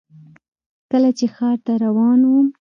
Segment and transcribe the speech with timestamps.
[0.91, 2.47] کله چې ښار ته روان وم.